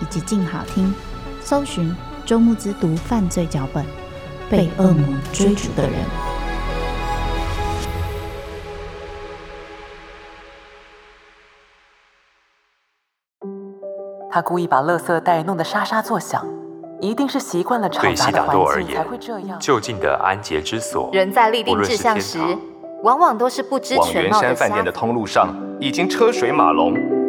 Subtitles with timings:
[0.00, 0.94] 以及静好听，
[1.40, 1.94] 搜寻。
[2.26, 3.82] 周慕之读犯罪脚本，
[4.50, 5.92] 被恶魔追逐的人。
[14.30, 16.46] 他故意把垃圾袋弄得沙沙作响，
[17.00, 19.58] 一定是习惯了吵杂的环境才会这样。
[19.58, 22.38] 就近的安洁之所，人在立定志向时，
[23.02, 24.36] 往往都是不知全貌的。
[24.36, 26.92] 往圆山饭店的通路上，已经车水马龙，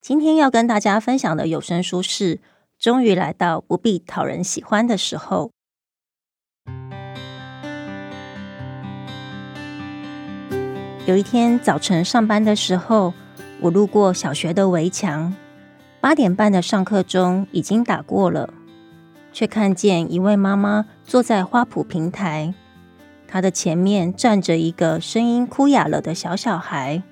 [0.00, 2.40] 今天要跟大家分享的有声书是。
[2.80, 5.50] 终于来到不必讨人喜欢的时候。
[11.04, 13.12] 有一天早晨上班的时候，
[13.60, 15.34] 我路过小学的围墙，
[16.00, 18.48] 八点半的上课钟已经打过了，
[19.30, 22.54] 却看见一位妈妈坐在花圃平台，
[23.28, 27.02] 她的前面站着一个声音哭哑了的小小孩。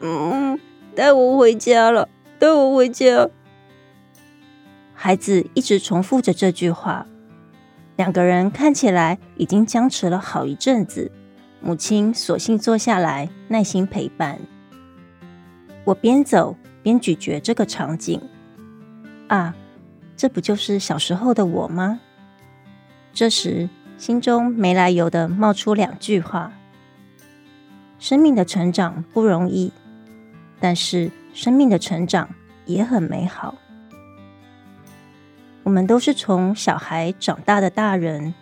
[0.00, 0.60] 嗯，
[0.98, 2.08] 带我回家了，
[2.40, 3.30] 带我回家。
[4.94, 7.06] 孩子一直重复着这句话，
[7.94, 11.12] 两个人看起来已经僵持了好一阵子。
[11.60, 14.40] 母亲索性坐下来，耐心陪伴。
[15.84, 18.20] 我边走边咀嚼这个场景。
[19.28, 19.54] 啊，
[20.16, 22.00] 这不就是小时候的我吗？
[23.12, 26.50] 这时，心中没来由的冒出两句话：
[28.00, 29.70] 生命的成长不容易，
[30.60, 32.28] 但是生命的成长
[32.66, 33.54] 也很美好。
[35.62, 38.34] 我们都是从小孩长大的大人，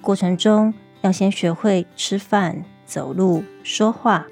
[0.00, 4.26] 过程中要先学会吃饭、走路、说话，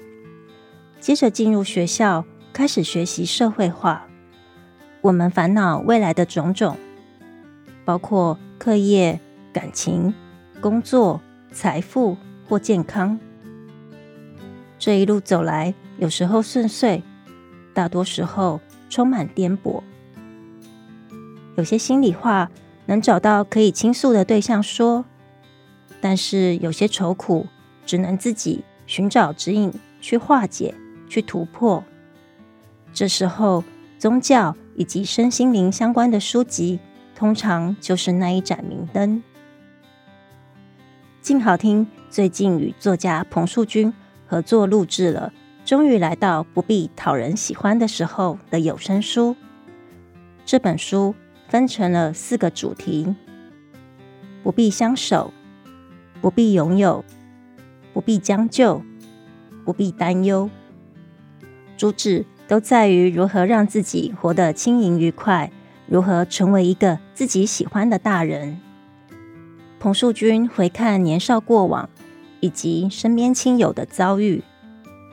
[0.99, 4.07] 接着进入学校，开始学习社会化。
[5.01, 6.77] 我们烦恼未来的种种，
[7.83, 9.19] 包括课业、
[9.51, 10.13] 感情、
[10.61, 12.17] 工作、财富
[12.47, 13.19] 或健康。
[14.85, 17.01] 这一路走来，有时候顺遂，
[17.73, 19.81] 大多时候充满颠簸。
[21.57, 22.51] 有些心里话
[22.85, 25.03] 能找到可以倾诉的对象说，
[25.99, 27.47] 但是有些愁苦
[27.83, 30.75] 只能自己寻找指引去化解、
[31.09, 31.83] 去突破。
[32.93, 33.63] 这时候，
[33.97, 36.79] 宗教以及身心灵相关的书籍，
[37.15, 39.23] 通常就是那一盏明灯。
[41.23, 43.91] 静好听最近与作家彭树君
[44.25, 45.33] 合作录制了
[45.67, 49.35] 《终于来到不必讨人喜欢的时候》的有声书。
[50.45, 51.15] 这本书。
[51.47, 53.15] 分成了四个主题：
[54.43, 55.31] 不必相守，
[56.19, 57.05] 不必拥有，
[57.93, 58.81] 不必将就，
[59.63, 60.49] 不必担忧。
[61.77, 65.51] 主旨都在于如何让自己活得轻盈愉快，
[65.87, 68.59] 如何成为一个自己喜欢的大人。
[69.79, 71.87] 彭树君回看年少过往
[72.45, 74.43] 以及身边亲友的遭遇，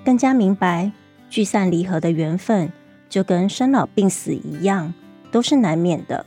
[0.04, 0.92] 更加明白
[1.30, 2.70] 聚散离合的缘分
[3.08, 4.92] 就跟生老病死一样。
[5.30, 6.26] 都是难免的，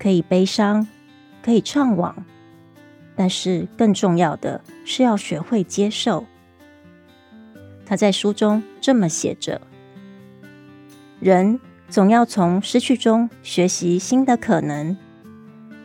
[0.00, 0.88] 可以悲伤，
[1.40, 2.12] 可以怅惘，
[3.14, 6.24] 但是更重要的是要学会接受。
[7.86, 9.60] 他在书中这么写着：
[11.20, 14.96] 人总要从失去中学习新的可能，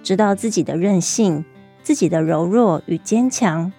[0.01, 1.45] 知道自己的韧性、
[1.83, 3.71] 自己的柔弱与坚强，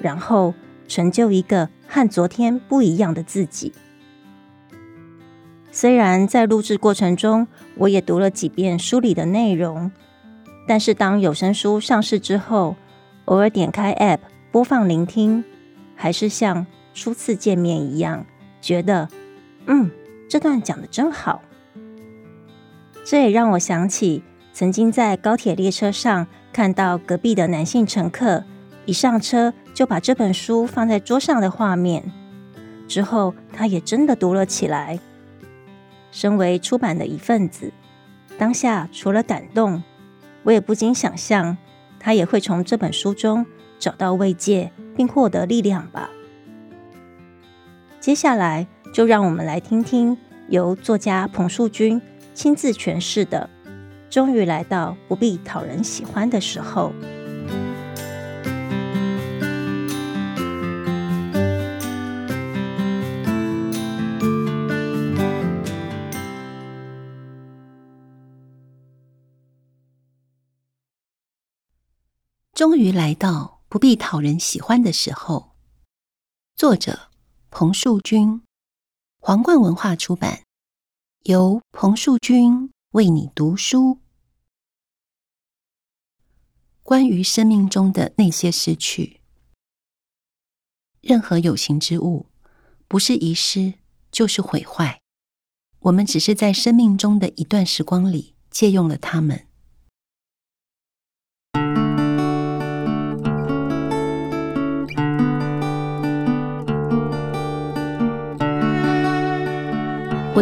[0.00, 0.54] 然后
[0.88, 3.72] 成就一个和昨天不一样的自己。
[5.70, 7.46] 虽然在录制过程中，
[7.76, 9.90] 我也读了几遍书里的内容，
[10.66, 12.76] 但是当有声书上市之后，
[13.26, 14.20] 偶尔点开 App
[14.50, 15.44] 播放聆听，
[15.94, 18.24] 还是像初次见面一样，
[18.62, 19.08] 觉得
[19.66, 19.90] 嗯，
[20.30, 21.42] 这段讲得真好。
[23.04, 24.22] 这也让我想起
[24.52, 28.44] 曾经在高铁列车上看到隔壁的男性乘客
[28.86, 32.10] 一上车就把这本书放在桌上的画面，
[32.88, 34.98] 之后他也真的读了起来。
[36.10, 37.70] 身为出版的一份子，
[38.38, 39.84] 当下除了感动，
[40.44, 41.58] 我也不禁想象
[42.00, 43.44] 他也会从这本书中
[43.78, 46.08] 找到慰藉并获得力量吧。
[48.00, 50.16] 接下来就让我们来听听
[50.48, 52.00] 由作家彭树君。
[52.32, 53.50] 亲自诠释的，
[54.08, 56.92] 终于来到不必讨人喜欢的时候。
[72.56, 75.54] 终于来到不必讨人喜欢的时候。
[76.56, 77.10] 作者：
[77.50, 78.40] 彭树军，
[79.20, 80.42] 皇冠文化出版。
[81.24, 83.98] 由彭树军为你读书。
[86.82, 89.20] 关于生命中的那些失去，
[91.02, 92.24] 任何有形之物，
[92.88, 93.74] 不是遗失，
[94.10, 95.02] 就是毁坏。
[95.80, 99.45] 我们只是在生命中的一段时光里借用了它们。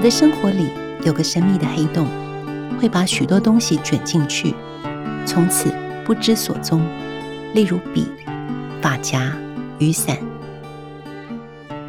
[0.05, 0.69] 我的生活里
[1.07, 2.07] 有个神秘的黑洞，
[2.79, 4.55] 会把许多东西卷进去，
[5.25, 5.73] 从此
[6.05, 6.87] 不知所踪。
[7.55, 8.07] 例如笔、
[8.83, 9.35] 发夹、
[9.79, 10.19] 雨伞。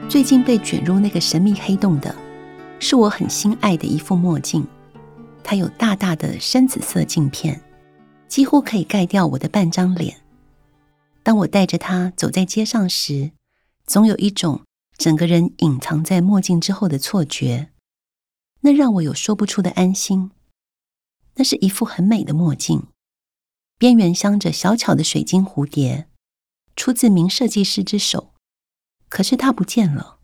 [0.07, 2.15] 最近被卷入那个神秘黑洞的，
[2.79, 4.65] 是我很心爱的一副墨镜，
[5.43, 7.59] 它有大大的深紫色镜片，
[8.29, 10.15] 几乎可以盖掉我的半张脸。
[11.21, 13.31] 当我戴着它走在街上时，
[13.85, 14.61] 总有一种
[14.97, 17.71] 整个人隐藏在墨镜之后的错觉。
[18.65, 20.31] 那让我有说不出的安心。
[21.35, 22.87] 那是一副很美的墨镜，
[23.77, 26.07] 边缘镶着小巧的水晶蝴蝶，
[26.75, 28.33] 出自名设计师之手。
[29.07, 30.17] 可是它不见了，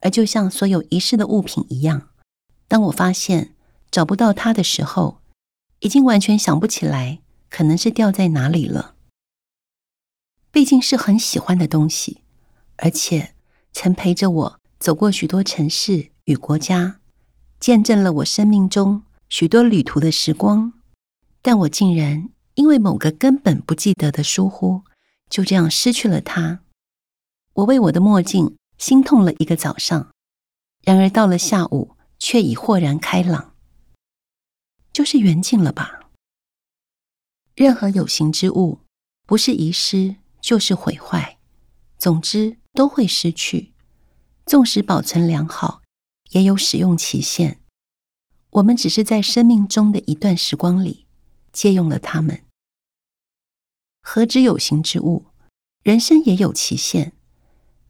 [0.00, 2.10] 而就像所有遗失的物品一样，
[2.68, 3.54] 当我发现
[3.90, 5.22] 找不到它的时候，
[5.78, 8.94] 已经完全想不起来可能是掉在哪里了。
[10.50, 12.22] 毕竟是很喜欢的东西，
[12.76, 13.34] 而且
[13.72, 17.00] 曾陪着我走过许多城市与国家。
[17.60, 20.72] 见证了我生命中许多旅途的时光，
[21.42, 24.82] 但我竟然因为某个根本不记得的疏忽，
[25.28, 26.60] 就这样失去了它。
[27.54, 30.10] 我为我的墨镜心痛了一个早上，
[30.84, 33.54] 然而到了下午，却已豁然开朗。
[34.92, 36.10] 就是缘尽了吧？
[37.54, 38.80] 任何有形之物，
[39.26, 41.38] 不是遗失，就是毁坏，
[41.98, 43.72] 总之都会失去，
[44.46, 45.82] 纵使保存良好。
[46.30, 47.60] 也有使用期限，
[48.50, 51.06] 我们只是在生命中的一段时光里
[51.52, 52.44] 借用了它们。
[54.02, 55.26] 何止有形之物，
[55.82, 57.12] 人生也有期限。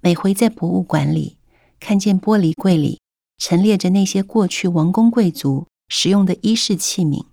[0.00, 1.38] 每回在博物馆里
[1.80, 3.00] 看见玻璃柜里
[3.38, 7.26] 陈列着那些过去王公贵族使用的衣饰器皿，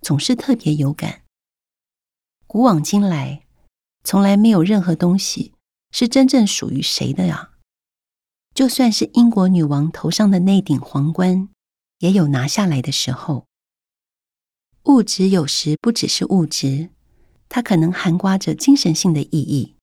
[0.00, 1.22] 总是特别有感。
[2.46, 3.44] 古往今来，
[4.04, 5.52] 从来没有任何东西
[5.90, 7.53] 是真正属于谁的呀。
[8.54, 11.48] 就算是英国女王头上的那顶皇冠，
[11.98, 13.46] 也有拿下来的时候。
[14.84, 16.90] 物质有时不只是物质，
[17.48, 19.74] 它可能含括着精神性的意义，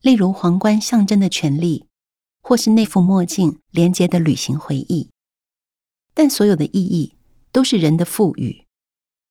[0.00, 1.86] 例如皇冠象征的权力，
[2.40, 5.10] 或是那副墨镜连接的旅行回忆。
[6.14, 7.14] 但所有的意义
[7.50, 8.64] 都是人的赋予。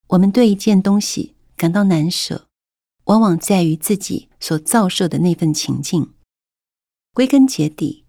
[0.08, 2.48] 我们对一件东西感到难舍，
[3.06, 6.14] 往往在于自己所造设的那份情境。
[7.14, 8.03] 归根结底。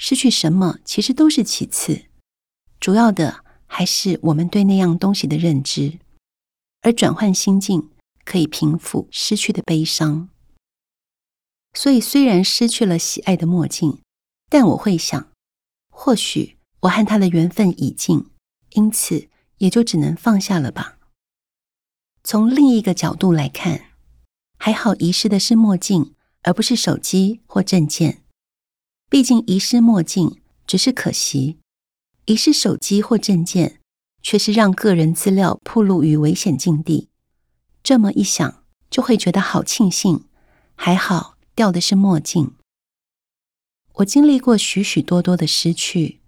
[0.00, 2.04] 失去什么其实都是其次，
[2.78, 5.98] 主要的还是我们对那样东西的认知，
[6.82, 7.90] 而转换心境
[8.24, 10.28] 可以平复失去的悲伤。
[11.74, 14.00] 所以虽然失去了喜爱的墨镜，
[14.48, 15.32] 但我会想，
[15.90, 18.30] 或许我和他的缘分已尽，
[18.74, 20.98] 因此也就只能放下了吧。
[22.22, 23.90] 从另一个角度来看，
[24.60, 28.22] 还好遗失的是墨镜，而不是手机或证件。
[29.10, 31.58] 毕竟遗失墨镜只是可惜，
[32.26, 33.80] 遗失手机或证件
[34.22, 37.08] 却是让个人资料暴露于危险境地。
[37.82, 40.26] 这么一想，就会觉得好庆幸，
[40.74, 42.52] 还好掉的是墨镜。
[43.94, 46.20] 我经历过许许多多的失去，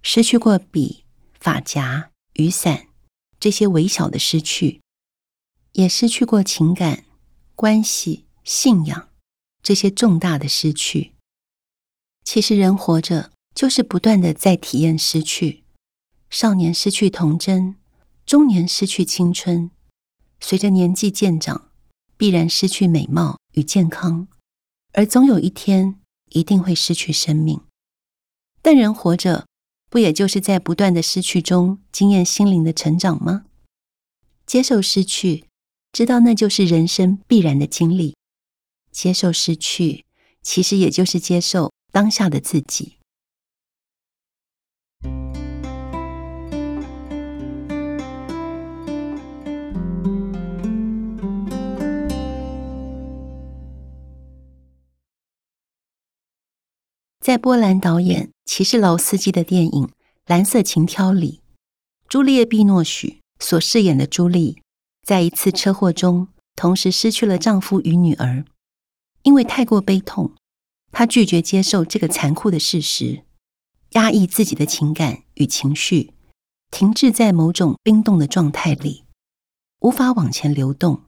[0.00, 2.86] 失去过笔、发夹、雨伞
[3.40, 4.80] 这些微小的失去，
[5.72, 7.04] 也失去过情感、
[7.56, 9.08] 关系、信仰
[9.62, 11.14] 这些重大的失去。
[12.24, 15.64] 其实人活着就是不断的在体验失去。
[16.30, 17.76] 少年失去童真，
[18.24, 19.70] 中年失去青春，
[20.40, 21.70] 随着年纪渐长，
[22.16, 24.28] 必然失去美貌与健康，
[24.92, 25.96] 而总有一天
[26.30, 27.60] 一定会失去生命。
[28.62, 29.46] 但人活着，
[29.88, 33.46] 不也就是在不断的失去中经验心灵的成长吗？
[34.46, 35.46] 接受失去，
[35.92, 38.14] 知道那就是人生必然的经历。
[38.92, 40.04] 接受失去，
[40.42, 42.96] 其实也就是接受当下的自己。
[57.20, 59.86] 在波兰导演齐士劳斯基的电影
[60.26, 61.42] 《蓝色情挑》里，
[62.08, 64.62] 朱丽叶·碧诺许所饰演的朱莉，
[65.02, 68.44] 在一次车祸中同时失去了丈夫与女儿。
[69.22, 70.32] 因为太过悲痛，
[70.92, 73.24] 她拒绝接受这个残酷的事实，
[73.90, 76.14] 压抑自己的情感与情绪，
[76.70, 79.04] 停滞在某种冰冻的状态里，
[79.80, 81.04] 无法往前流动，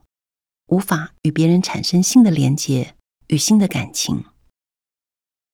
[0.67, 2.95] 无法与别人产生新的连结
[3.27, 4.25] 与新的感情。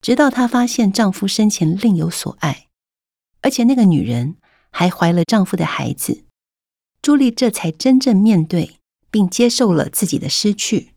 [0.00, 2.68] 直到她发现丈夫生前另有所爱，
[3.42, 4.36] 而且那个女人
[4.70, 6.24] 还怀了丈夫的孩子，
[7.02, 8.78] 朱莉这才真正面对
[9.10, 10.94] 并接受了自己的失去。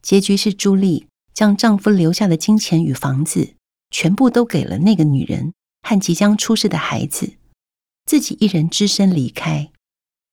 [0.00, 3.56] 结局是朱莉将丈夫留下的金钱与房子
[3.90, 7.34] 全部都给了那个女人和即将出世的孩子，
[8.06, 9.70] 自己一人只身离开。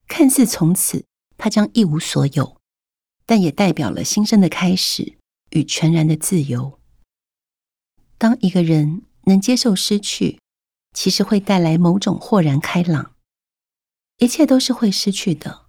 [0.06, 1.04] 看似从此
[1.36, 2.56] 她将一无所有，
[3.26, 5.18] 但也代表了新生的开始
[5.50, 6.78] 与全然的自由。
[8.16, 10.38] 当一个人能接受失去，
[10.92, 13.14] 其实会带来某种豁然开朗。
[14.18, 15.66] 一切都是会失去的，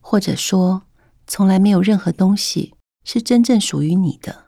[0.00, 0.84] 或者说，
[1.26, 4.41] 从来没有任何东西是真正属于你的。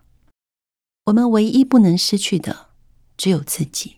[1.04, 2.70] 我们唯一不能失去的，
[3.16, 3.96] 只有自己。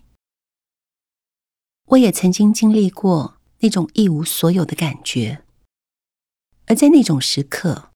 [1.85, 5.43] 我也曾经经历过那种一无所有的感觉，
[6.65, 7.91] 而在那种时刻，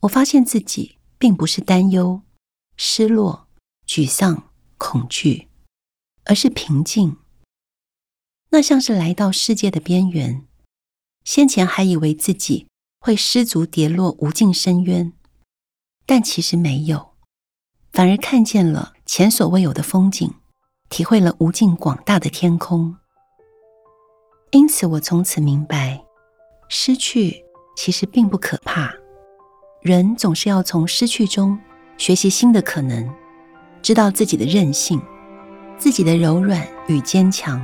[0.00, 2.22] 我发现自己并不是担忧、
[2.76, 3.48] 失落、
[3.86, 4.50] 沮丧。
[4.78, 5.48] 恐惧，
[6.24, 7.16] 而是平静。
[8.50, 10.46] 那像是来到世界的边缘，
[11.24, 12.68] 先前还以为自己
[13.00, 15.14] 会失足跌落无尽深渊，
[16.04, 17.15] 但其实没有，
[17.96, 20.30] 反而看见了前所未有的风景，
[20.90, 22.94] 体会了无尽广大的天空。
[24.50, 26.04] 因此，我从此明白，
[26.68, 27.42] 失去
[27.74, 28.92] 其实并不可怕。
[29.80, 31.58] 人总是要从失去中
[31.96, 33.10] 学习新的可能。
[33.80, 35.00] 知道自己的韧性，
[35.78, 37.58] 自己的柔软与坚强，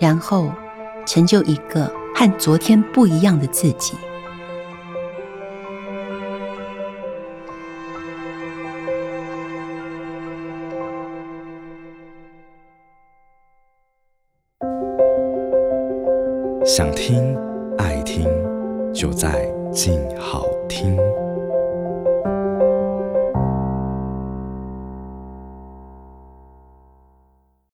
[0.00, 0.50] 然后
[1.04, 3.94] 成就一个和昨天不一样的自己。
[16.76, 17.38] 想听
[17.78, 18.26] 爱听，
[18.92, 20.98] 就在静好听。